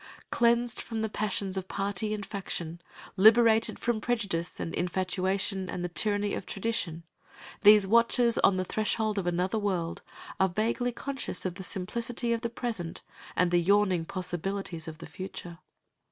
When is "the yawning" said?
13.51-14.03